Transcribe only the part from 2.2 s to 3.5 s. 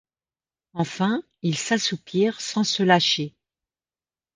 sans se lâcher.